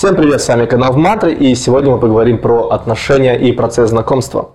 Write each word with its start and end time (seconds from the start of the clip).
Всем 0.00 0.16
привет, 0.16 0.40
с 0.40 0.48
вами 0.48 0.64
канал 0.64 0.94
Вматри, 0.94 1.34
и 1.34 1.54
сегодня 1.54 1.90
мы 1.90 1.98
поговорим 1.98 2.38
про 2.38 2.70
отношения 2.70 3.38
и 3.38 3.52
процесс 3.52 3.90
знакомства. 3.90 4.52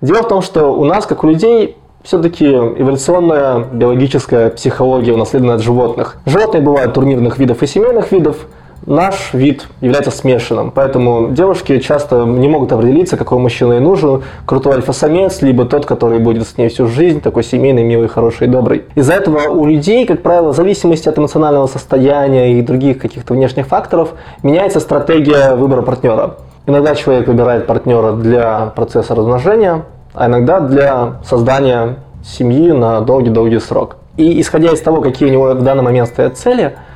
Дело 0.00 0.22
в 0.22 0.28
том, 0.28 0.40
что 0.40 0.72
у 0.72 0.84
нас, 0.84 1.04
как 1.04 1.24
у 1.24 1.26
людей, 1.26 1.76
все-таки 2.04 2.46
эволюционная 2.46 3.64
биологическая 3.64 4.50
психология 4.50 5.14
унаследована 5.14 5.54
от 5.54 5.62
животных. 5.62 6.18
Животные 6.24 6.62
бывают 6.62 6.94
турнирных 6.94 7.38
видов 7.38 7.64
и 7.64 7.66
семейных 7.66 8.12
видов, 8.12 8.46
наш 8.88 9.34
вид 9.34 9.68
является 9.80 10.10
смешанным, 10.10 10.70
поэтому 10.70 11.28
девушки 11.30 11.78
часто 11.78 12.24
не 12.24 12.48
могут 12.48 12.72
определиться, 12.72 13.16
какой 13.16 13.38
мужчина 13.38 13.74
ей 13.74 13.80
нужен, 13.80 14.22
крутой 14.46 14.76
альфа-самец, 14.76 15.42
либо 15.42 15.66
тот, 15.66 15.84
который 15.84 16.18
будет 16.18 16.48
с 16.48 16.56
ней 16.56 16.68
всю 16.68 16.86
жизнь, 16.86 17.20
такой 17.20 17.44
семейный, 17.44 17.84
милый, 17.84 18.08
хороший 18.08 18.46
и 18.46 18.50
добрый. 18.50 18.84
Из-за 18.94 19.12
этого 19.12 19.50
у 19.50 19.66
людей, 19.66 20.06
как 20.06 20.22
правило, 20.22 20.52
в 20.52 20.56
зависимости 20.56 21.08
от 21.08 21.18
эмоционального 21.18 21.66
состояния 21.66 22.58
и 22.58 22.62
других 22.62 22.98
каких-то 22.98 23.34
внешних 23.34 23.66
факторов, 23.66 24.14
меняется 24.42 24.80
стратегия 24.80 25.54
выбора 25.54 25.82
партнера. 25.82 26.36
Иногда 26.66 26.94
человек 26.94 27.28
выбирает 27.28 27.66
партнера 27.66 28.12
для 28.12 28.72
процесса 28.74 29.14
размножения, 29.14 29.84
а 30.14 30.26
иногда 30.26 30.60
для 30.60 31.18
создания 31.24 31.96
семьи 32.24 32.72
на 32.72 33.02
долгий-долгий 33.02 33.60
срок. 33.60 33.96
И 34.16 34.40
исходя 34.40 34.72
из 34.72 34.80
того, 34.80 35.02
какие 35.02 35.28
у 35.28 35.32
него 35.32 35.50
в 35.50 35.62
данный 35.62 35.82
момент 35.82 36.08
стоят 36.08 36.38
цели– 36.38 36.74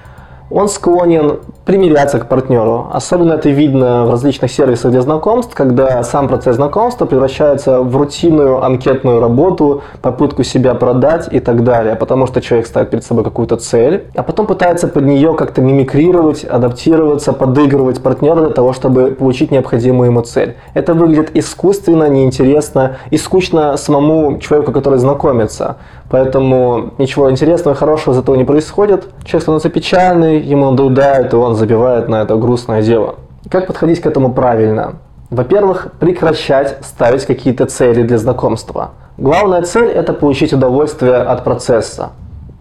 он 0.52 0.68
склонен 0.68 1.40
примиряться 1.64 2.18
к 2.18 2.28
партнеру. 2.28 2.88
Особенно 2.92 3.34
это 3.34 3.48
видно 3.48 4.04
в 4.04 4.10
различных 4.10 4.50
сервисах 4.50 4.90
для 4.90 5.00
знакомств, 5.00 5.54
когда 5.54 6.02
сам 6.02 6.28
процесс 6.28 6.56
знакомства 6.56 7.06
превращается 7.06 7.80
в 7.80 7.96
рутинную 7.96 8.62
анкетную 8.62 9.20
работу, 9.20 9.82
попытку 10.00 10.42
себя 10.42 10.74
продать 10.74 11.28
и 11.30 11.40
так 11.40 11.62
далее, 11.64 11.94
потому 11.94 12.26
что 12.26 12.40
человек 12.40 12.66
ставит 12.66 12.90
перед 12.90 13.04
собой 13.04 13.24
какую-то 13.24 13.56
цель, 13.56 14.06
а 14.14 14.22
потом 14.22 14.46
пытается 14.46 14.88
под 14.88 15.04
нее 15.04 15.34
как-то 15.34 15.60
мимикрировать, 15.60 16.44
адаптироваться, 16.44 17.32
подыгрывать 17.32 18.02
партнеру 18.02 18.42
для 18.42 18.50
того, 18.50 18.72
чтобы 18.72 19.12
получить 19.12 19.50
необходимую 19.50 20.10
ему 20.10 20.22
цель. 20.22 20.56
Это 20.74 20.94
выглядит 20.94 21.30
искусственно, 21.34 22.08
неинтересно 22.08 22.96
и 23.10 23.16
скучно 23.16 23.76
самому 23.76 24.38
человеку, 24.38 24.72
который 24.72 24.98
знакомится. 24.98 25.76
Поэтому 26.12 26.90
ничего 26.98 27.30
интересного, 27.30 27.74
хорошего 27.74 28.12
из 28.12 28.18
этого 28.18 28.36
не 28.36 28.44
происходит. 28.44 29.08
Человек 29.24 29.42
становится 29.44 29.70
печальный, 29.70 30.40
ему 30.40 30.70
надоедает, 30.70 31.32
и 31.32 31.36
он 31.36 31.54
забивает 31.54 32.06
на 32.06 32.20
это 32.20 32.36
грустное 32.36 32.82
дело. 32.82 33.14
Как 33.50 33.66
подходить 33.66 34.02
к 34.02 34.06
этому 34.06 34.30
правильно? 34.30 34.96
Во-первых, 35.30 35.88
прекращать 35.98 36.76
ставить 36.82 37.24
какие-то 37.24 37.64
цели 37.64 38.02
для 38.02 38.18
знакомства. 38.18 38.90
Главная 39.16 39.62
цель– 39.62 39.88
это 39.94 40.12
получить 40.12 40.52
удовольствие 40.52 41.16
от 41.16 41.44
процесса. 41.44 42.10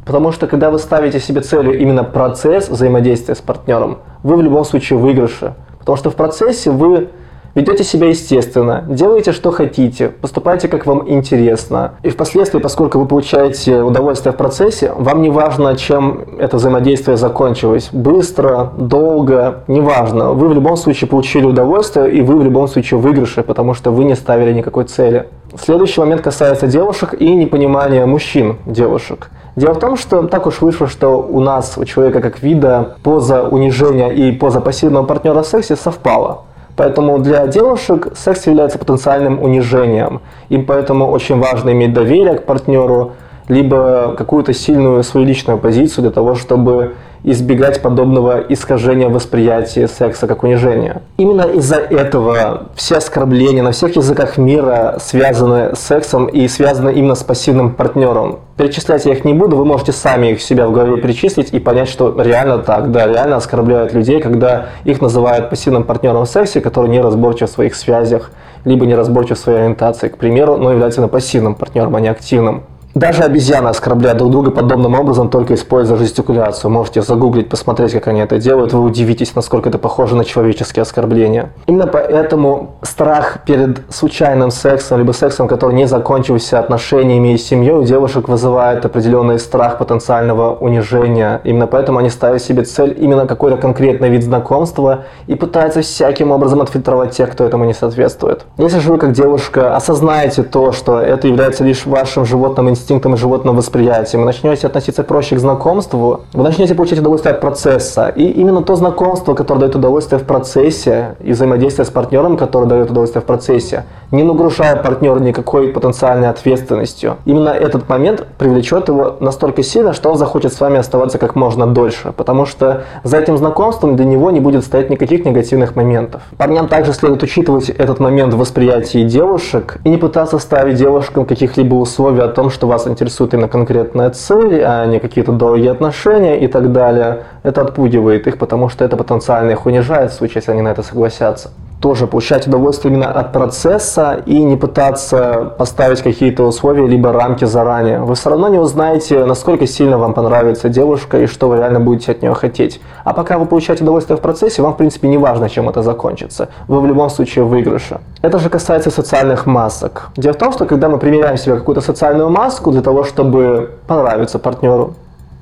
Потому 0.06 0.32
что 0.32 0.48
когда 0.48 0.72
вы 0.72 0.80
ставите 0.80 1.20
себе 1.20 1.42
целью 1.42 1.78
именно 1.78 2.06
процесс 2.06 2.70
взаимодействия 2.70 3.36
с 3.36 3.42
партнером, 3.42 3.98
вы 4.24 4.38
в 4.38 4.42
любом 4.42 4.64
случае 4.64 4.98
выигрыше. 4.98 5.56
Потому 5.78 5.98
что 5.98 6.10
в 6.10 6.16
процессе 6.16 6.72
вы 6.72 7.10
Ведете 7.54 7.84
себя 7.84 8.08
естественно, 8.08 8.86
делаете, 8.88 9.34
что 9.34 9.52
хотите, 9.52 10.08
поступайте, 10.10 10.70
как 10.70 10.86
вам 10.86 11.10
интересно. 11.10 11.96
И 12.02 12.10
впоследствии, 12.10 12.60
поскольку 12.60 13.00
вы 13.00 13.06
получаете 13.06 13.82
удовольствие 13.82 14.32
в 14.32 14.38
процессе, 14.38 14.94
вам 14.96 15.22
не 15.22 15.30
важно, 15.30 15.76
чем 15.76 16.22
это 16.40 16.56
взаимодействие 16.58 17.18
закончилось. 17.18 17.90
Быстро, 17.92 18.72
долго, 18.78 19.64
неважно. 19.68 20.32
Вы 20.32 20.48
в 20.48 20.54
любом 20.54 20.78
случае 20.78 21.10
получили 21.10 21.46
удовольствие, 21.46 22.12
и 22.14 22.22
вы 22.22 22.38
в 22.38 22.44
любом 22.44 22.70
случае 22.70 23.00
выигрыши, 23.02 23.44
потому 23.44 23.74
что 23.74 23.92
вы 23.92 24.06
не 24.06 24.16
ставили 24.16 24.54
никакой 24.54 24.86
цели. 24.86 25.28
Следующий 25.62 26.00
момент 26.00 26.22
касается 26.22 26.68
девушек 26.68 27.14
и 27.20 27.36
непонимания 27.36 28.06
мужчин 28.06 28.56
девушек. 28.66 29.30
Дело 29.58 29.74
в 29.74 29.80
том, 29.80 29.98
что 29.98 30.24
так 30.24 30.48
уж 30.48 30.62
вышло, 30.62 30.88
что 30.88 31.22
у 31.22 31.42
нас, 31.42 31.78
у 31.78 31.84
человека 31.84 32.22
как 32.22 32.42
вида, 32.42 32.96
поза 33.04 33.44
унижения 33.44 34.08
и 34.08 34.32
поза 34.32 34.62
пассивного 34.62 35.04
партнера 35.04 35.42
в 35.42 35.48
сексе 35.48 35.76
совпала. 35.76 36.44
Поэтому 36.82 37.20
для 37.20 37.46
девушек 37.46 38.08
секс 38.16 38.48
является 38.48 38.80
потенциальным 38.80 39.40
унижением. 39.40 40.20
Им 40.50 40.66
поэтому 40.66 41.12
очень 41.12 41.40
важно 41.40 41.70
иметь 41.70 41.94
доверие 41.94 42.40
к 42.40 42.48
партнеру, 42.48 43.12
либо 43.48 44.16
какую-то 44.18 44.54
сильную 44.54 45.04
свою 45.04 45.26
личную 45.26 45.58
позицию 45.58 46.04
для 46.04 46.12
того, 46.12 46.36
чтобы 46.36 46.94
избегать 47.24 47.82
подобного 47.82 48.40
искажения 48.50 49.08
восприятия 49.08 49.88
секса 49.88 50.28
как 50.28 50.44
унижения. 50.44 51.02
Именно 51.18 51.44
из-за 51.54 51.76
этого 51.76 52.70
все 52.76 52.98
оскорбления 52.98 53.62
на 53.62 53.72
всех 53.72 53.96
языках 53.96 54.38
мира 54.38 54.98
связаны 55.00 55.76
с 55.76 55.80
сексом 55.80 56.26
и 56.26 56.48
связаны 56.48 56.92
именно 56.92 57.16
с 57.16 57.24
пассивным 57.24 57.74
партнером. 57.74 58.40
Перечислять 58.58 59.06
я 59.06 59.14
их 59.14 59.24
не 59.24 59.34
буду, 59.34 59.56
вы 59.56 59.66
можете 59.66 59.92
сами 59.92 60.32
их 60.32 60.42
себя 60.42 60.68
в 60.68 60.72
голове 60.72 60.98
перечислить 60.98 61.54
и 61.54 61.60
понять, 61.60 61.90
что 61.90 62.16
реально 62.20 62.60
так, 62.60 62.92
да, 62.92 63.08
реально 63.08 63.38
оскорбляют 63.38 63.94
людей, 63.94 64.20
когда 64.20 64.68
их 64.84 65.02
называют 65.02 65.50
пассивным 65.50 65.84
партнером 65.84 66.26
в 66.26 66.30
сексе, 66.30 66.62
который 66.62 66.90
не 66.90 67.02
разборчив 67.02 67.50
в 67.50 67.54
своих 67.54 67.76
связях, 67.76 68.32
либо 68.66 68.86
не 68.86 68.96
разборчив 68.96 69.38
в 69.38 69.42
своей 69.42 69.60
ориентации, 69.60 70.08
к 70.08 70.18
примеру, 70.18 70.58
но 70.58 70.72
является 70.72 71.08
пассивным 71.08 71.56
партнером, 71.56 71.96
а 71.96 72.02
не 72.02 72.08
активным. 72.08 72.64
Даже 72.94 73.24
обезьяны 73.24 73.70
оскорбляют 73.70 74.18
друг 74.18 74.32
друга 74.32 74.52
подобным 74.52 75.00
образом, 75.00 75.30
только 75.30 75.54
используя 75.54 75.98
жестикуляцию. 75.98 76.72
Можете 76.72 77.02
загуглить, 77.02 77.48
посмотреть, 77.48 77.94
как 77.94 78.08
они 78.08 78.20
это 78.20 78.38
делают. 78.38 78.74
Вы 78.74 78.82
удивитесь, 78.82 79.34
насколько 79.34 79.70
это 79.70 79.78
похоже 79.78 80.16
на 80.18 80.26
человеческие 80.26 80.82
оскорбления. 80.82 81.52
Именно 81.68 81.88
поэтому 81.88 82.76
страх 82.82 83.40
перед 83.46 83.82
случайным 83.90 84.52
сексом, 84.52 85.00
либо 85.00 85.14
сексом, 85.14 85.48
который 85.48 85.74
не 85.74 85.88
закончился 85.88 86.60
отношениями 86.60 87.34
и 87.34 87.38
семьей, 87.38 87.76
у 87.76 87.84
девушек 87.84 88.28
вызывает 88.28 88.84
определенный 88.84 89.40
страх 89.40 89.78
потенциального 89.78 90.56
унижения. 90.56 91.40
Именно 91.46 91.68
поэтому 91.68 92.00
они 92.00 92.10
ставят 92.10 92.42
себе 92.42 92.64
цель 92.64 92.98
именно 93.00 93.26
какой-то 93.26 93.56
конкретный 93.56 94.10
вид 94.10 94.24
знакомства 94.24 95.06
и 95.28 95.36
пытаются 95.36 95.82
всяким 95.82 96.32
образом 96.32 96.60
отфильтровать 96.60 97.12
тех, 97.12 97.32
кто 97.32 97.46
этому 97.46 97.64
не 97.64 97.74
соответствует. 97.74 98.46
Если 98.58 98.80
же 98.80 98.92
вы 98.92 98.98
как 98.98 99.14
девушка 99.14 99.78
осознаете 99.78 100.44
то, 100.44 100.74
что 100.74 101.00
это 101.00 101.30
является 101.30 101.64
лишь 101.64 101.86
вашим 101.86 102.26
животным 102.26 102.70
инстинктом, 102.70 102.81
инстинктом 102.82 103.16
животного 103.16 103.58
восприятия, 103.58 104.18
вы 104.18 104.26
начнете 104.26 104.68
относиться 104.68 105.04
проще 105.04 105.36
к 105.36 105.40
знакомству, 105.40 106.22
вы 106.34 106.44
начнете 106.44 106.74
получать 106.74 107.00
удовольствие 107.00 107.34
от 107.36 107.42
процесса. 107.42 108.08
И 108.10 108.24
именно 108.24 108.64
то 108.64 108.76
знакомство, 108.76 109.36
которое 109.36 109.60
дает 109.62 109.76
удовольствие 109.76 110.20
в 110.20 110.24
процессе, 110.24 111.16
и 111.24 111.32
взаимодействие 111.32 111.86
с 111.86 111.90
партнером, 111.90 112.38
которое 112.38 112.66
дает 112.66 112.90
удовольствие 112.90 113.22
в 113.22 113.26
процессе, 113.26 113.86
не 114.12 114.24
нагружая 114.24 114.76
партнера 114.76 115.20
никакой 115.20 115.68
потенциальной 115.70 116.30
ответственностью. 116.30 117.18
Именно 117.26 117.50
этот 117.50 117.88
момент 117.88 118.26
привлечет 118.38 118.88
его 118.88 119.16
настолько 119.20 119.64
сильно, 119.64 119.94
что 119.94 120.10
он 120.10 120.18
захочет 120.18 120.54
с 120.54 120.60
вами 120.60 120.80
оставаться 120.80 121.18
как 121.18 121.36
можно 121.36 121.68
дольше, 121.68 122.14
потому 122.18 122.46
что 122.46 122.84
за 123.04 123.18
этим 123.18 123.38
знакомством 123.38 123.96
для 123.96 124.06
него 124.06 124.32
не 124.32 124.40
будет 124.40 124.66
стоять 124.66 124.90
никаких 124.90 125.24
негативных 125.24 125.76
моментов. 125.76 126.24
Парням 126.38 126.68
также 126.68 126.94
следует 126.94 127.22
учитывать 127.24 127.70
этот 127.70 128.00
момент 128.00 128.34
в 128.34 128.38
восприятии 128.38 129.04
девушек 129.04 129.78
и 129.84 129.90
не 129.90 129.98
пытаться 129.98 130.40
ставить 130.40 130.78
девушкам 130.78 131.26
каких-либо 131.26 131.76
условий 131.76 132.22
о 132.22 132.28
том, 132.28 132.50
что 132.50 132.68
вас 132.72 132.88
интересует 132.88 133.34
именно 133.34 133.48
конкретная 133.48 134.10
цель, 134.12 134.64
а 134.64 134.86
не 134.86 135.00
какие-то 135.00 135.34
долгие 135.34 135.70
отношения 135.70 136.40
и 136.40 136.48
так 136.48 136.72
далее. 136.72 137.24
Это 137.44 137.62
отпугивает 137.62 138.28
их, 138.28 138.38
потому 138.38 138.70
что 138.70 138.86
это 138.86 138.98
потенциально 138.98 139.52
их 139.52 139.66
унижает 139.66 140.12
в 140.12 140.16
случае, 140.16 140.38
если 140.38 140.52
они 140.52 140.62
на 140.62 140.70
это 140.70 140.82
согласятся 140.82 141.52
тоже 141.82 142.06
получать 142.06 142.48
удовольствие 142.48 142.94
именно 142.94 143.12
от 143.12 143.34
процесса 143.34 144.22
и 144.28 144.44
не 144.44 144.56
пытаться 144.56 145.54
поставить 145.58 146.02
какие-то 146.02 146.44
условия 146.44 146.86
либо 146.86 147.12
рамки 147.12 147.46
заранее. 147.46 148.02
Вы 148.02 148.14
все 148.14 148.30
равно 148.30 148.50
не 148.50 148.60
узнаете, 148.60 149.26
насколько 149.26 149.66
сильно 149.66 149.98
вам 149.98 150.14
понравится 150.14 150.70
девушка 150.70 151.20
и 151.20 151.26
что 151.26 151.50
вы 151.50 151.58
реально 151.58 151.80
будете 151.80 152.12
от 152.12 152.22
нее 152.22 152.36
хотеть. 152.36 152.80
А 153.04 153.14
пока 153.14 153.40
вы 153.40 153.48
получаете 153.48 153.84
удовольствие 153.84 154.16
в 154.16 154.22
процессе, 154.22 154.62
вам 154.62 154.76
в 154.76 154.78
принципе 154.78 155.08
не 155.08 155.18
важно, 155.18 155.50
чем 155.50 155.70
это 155.70 155.82
закончится. 155.82 156.50
Вы 156.68 156.82
в 156.82 156.86
любом 156.86 157.10
случае 157.10 157.46
выигрыше. 157.46 158.00
Это 158.22 158.38
же 158.38 158.50
касается 158.50 158.92
социальных 158.92 159.48
масок. 159.48 160.10
Дело 160.16 160.34
в 160.34 160.38
том, 160.38 160.54
что 160.54 160.66
когда 160.66 160.88
мы 160.88 161.00
примеряем 161.00 161.38
себе 161.38 161.56
какую-то 161.56 161.82
социальную 161.82 162.30
маску 162.30 162.72
для 162.72 162.82
того, 162.82 163.04
чтобы 163.04 163.72
понравиться 163.88 164.38
партнеру, 164.38 164.94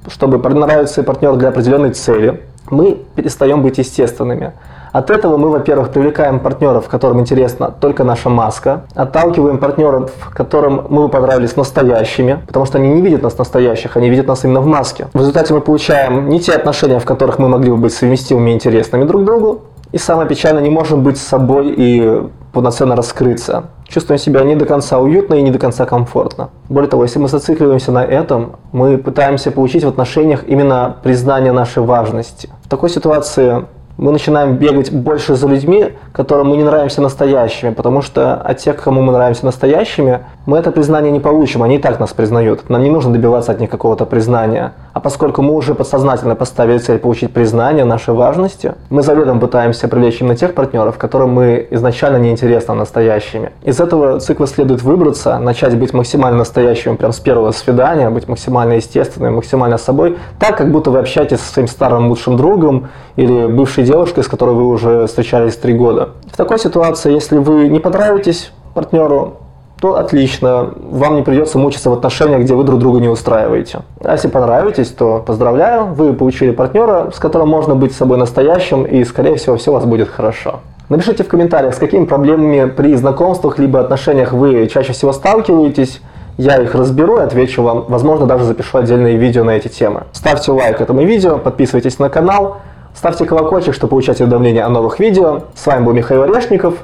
чтобы 0.07 0.39
понравиться 0.39 1.03
партнеру 1.03 1.35
для 1.35 1.49
определенной 1.49 1.91
цели, 1.91 2.41
мы 2.69 2.97
перестаем 3.15 3.61
быть 3.61 3.77
естественными. 3.77 4.53
От 4.91 5.09
этого 5.09 5.37
мы, 5.37 5.49
во-первых, 5.49 5.89
привлекаем 5.89 6.39
партнеров, 6.39 6.87
которым 6.87 7.19
интересна 7.19 7.71
только 7.71 8.03
наша 8.03 8.29
маска, 8.29 8.85
отталкиваем 8.95 9.59
партнеров, 9.59 10.11
которым 10.33 10.87
мы 10.89 11.09
понравились 11.09 11.55
настоящими, 11.55 12.39
потому 12.47 12.65
что 12.65 12.77
они 12.77 12.89
не 12.89 13.01
видят 13.01 13.21
нас 13.21 13.37
настоящих, 13.37 13.97
они 13.97 14.09
видят 14.09 14.27
нас 14.27 14.43
именно 14.43 14.61
в 14.61 14.65
маске. 14.65 15.07
В 15.13 15.19
результате 15.19 15.53
мы 15.53 15.61
получаем 15.61 16.29
не 16.29 16.39
те 16.39 16.53
отношения, 16.53 16.99
в 16.99 17.05
которых 17.05 17.37
мы 17.39 17.49
могли 17.49 17.69
бы 17.71 17.77
быть 17.77 17.93
совместимыми 17.93 18.51
и 18.51 18.53
интересными 18.53 19.03
друг 19.03 19.25
другу, 19.25 19.61
и 19.91 19.97
самое 19.97 20.27
печальное, 20.27 20.61
не 20.61 20.69
можем 20.69 21.03
быть 21.03 21.17
собой 21.17 21.73
и 21.75 22.21
полноценно 22.53 22.95
раскрыться. 22.95 23.65
Чувствуем 23.87 24.19
себя 24.19 24.43
не 24.43 24.55
до 24.55 24.65
конца 24.65 24.99
уютно 24.99 25.33
и 25.33 25.41
не 25.41 25.49
до 25.49 25.57
конца 25.57 25.85
комфортно. 25.85 26.49
Более 26.67 26.89
того, 26.89 27.03
если 27.03 27.17
мы 27.17 27.27
зацикливаемся 27.27 27.91
на 27.91 28.05
этом, 28.05 28.57
мы 28.71 28.99
пытаемся 28.99 29.49
получить 29.51 29.83
в 29.83 29.87
отношениях 29.87 30.43
именно 30.47 30.97
признание 31.01 31.51
нашей 31.51 31.81
важности. 31.81 32.49
В 32.63 32.69
такой 32.69 32.91
ситуации 32.91 33.65
мы 33.99 34.13
начинаем 34.13 34.55
бегать 34.55 34.93
больше 34.93 35.35
за 35.35 35.45
людьми, 35.45 35.89
которым 36.13 36.47
мы 36.47 36.57
не 36.57 36.63
нравимся 36.63 37.01
настоящими, 37.01 37.71
потому 37.71 38.01
что 38.01 38.35
от 38.35 38.57
тех, 38.57 38.81
кому 38.81 39.01
мы 39.01 39.11
нравимся 39.11 39.45
настоящими, 39.45 40.21
мы 40.45 40.57
это 40.57 40.71
признание 40.71 41.11
не 41.11 41.19
получим, 41.19 41.63
они 41.63 41.75
и 41.75 41.79
так 41.79 41.99
нас 41.99 42.13
признают. 42.13 42.69
Нам 42.69 42.81
не 42.81 42.89
нужно 42.89 43.11
добиваться 43.11 43.51
от 43.51 43.59
них 43.59 43.69
какого-то 43.69 44.05
признания. 44.05 44.71
А 44.99 45.01
поскольку 45.01 45.41
мы 45.41 45.53
уже 45.53 45.75
подсознательно 45.75 46.35
поставили 46.35 46.77
цель 46.77 46.99
получить 46.99 47.31
признание 47.31 47.85
нашей 47.85 48.13
важности, 48.13 48.73
мы 48.89 49.01
заведомо 49.01 49.39
пытаемся 49.39 49.87
привлечь 49.87 50.19
именно 50.19 50.35
тех 50.35 50.53
партнеров, 50.53 50.97
которым 50.97 51.29
мы 51.29 51.65
изначально 51.71 52.17
не 52.17 52.31
интересны 52.31 52.73
настоящими. 52.73 53.53
Из 53.63 53.79
этого 53.79 54.19
цикла 54.19 54.45
следует 54.45 54.83
выбраться, 54.83 55.39
начать 55.39 55.77
быть 55.77 55.93
максимально 55.93 56.39
настоящим 56.39 56.97
прям 56.97 57.13
с 57.13 57.19
первого 57.21 57.51
свидания, 57.51 58.09
быть 58.09 58.27
максимально 58.27 58.73
естественным, 58.73 59.35
максимально 59.35 59.77
собой, 59.77 60.17
так, 60.37 60.57
как 60.57 60.69
будто 60.69 60.91
вы 60.91 60.99
общаетесь 60.99 61.39
со 61.39 61.53
своим 61.53 61.69
старым 61.69 62.09
лучшим 62.09 62.35
другом 62.35 62.89
или 63.15 63.47
бывшей 63.47 63.85
девушкой, 63.85 64.25
с 64.25 64.27
которой 64.27 64.53
вы 64.53 64.67
уже 64.67 65.07
встречались 65.07 65.55
три 65.55 65.75
года. 65.75 66.09
В 66.29 66.35
такой 66.35 66.59
ситуации, 66.59 67.13
если 67.13 67.37
вы 67.37 67.69
не 67.69 67.79
понравитесь 67.79 68.51
партнеру, 68.73 69.37
то 69.79 69.97
отлично, 69.97 70.73
вам 70.75 71.15
не 71.15 71.21
придется 71.21 71.57
мучиться 71.57 71.89
в 71.89 71.93
отношениях, 71.93 72.41
где 72.41 72.53
вы 72.53 72.63
друг 72.63 72.79
друга 72.79 72.99
не 72.99 73.07
устраиваете. 73.07 73.79
А 74.03 74.11
если 74.11 74.27
понравитесь, 74.27 74.89
то 74.89 75.23
поздравляю, 75.25 75.85
вы 75.85 76.13
получили 76.13 76.51
партнера, 76.51 77.11
с 77.13 77.19
которым 77.19 77.47
можно 77.49 77.75
быть 77.75 77.93
собой 77.93 78.17
настоящим, 78.17 78.83
и, 78.83 79.03
скорее 79.05 79.35
всего, 79.35 79.55
все 79.55 79.71
у 79.71 79.73
вас 79.75 79.85
будет 79.85 80.09
хорошо. 80.09 80.59
Напишите 80.89 81.23
в 81.23 81.27
комментариях, 81.27 81.75
с 81.75 81.77
какими 81.77 82.05
проблемами 82.05 82.69
при 82.69 82.95
знакомствах 82.95 83.59
либо 83.59 83.79
отношениях 83.79 84.33
вы 84.33 84.67
чаще 84.67 84.91
всего 84.91 85.13
сталкиваетесь, 85.13 86.01
я 86.37 86.61
их 86.61 86.73
разберу 86.73 87.17
и 87.17 87.21
отвечу 87.21 87.61
вам, 87.61 87.85
возможно, 87.87 88.25
даже 88.25 88.45
запишу 88.45 88.79
отдельные 88.79 89.17
видео 89.17 89.43
на 89.43 89.51
эти 89.51 89.67
темы. 89.67 90.03
Ставьте 90.13 90.51
лайк 90.51 90.81
этому 90.81 91.03
видео, 91.03 91.37
подписывайтесь 91.37 91.99
на 91.99 92.09
канал, 92.09 92.57
ставьте 92.95 93.25
колокольчик, 93.25 93.73
чтобы 93.73 93.91
получать 93.91 94.19
уведомления 94.19 94.65
о 94.65 94.69
новых 94.69 94.99
видео. 94.99 95.43
С 95.53 95.65
вами 95.67 95.83
был 95.83 95.93
Михаил 95.93 96.23
Орешников. 96.23 96.75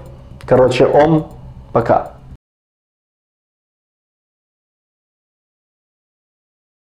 Короче, 0.46 0.86
ом, 0.86 1.28
пока. 1.72 2.15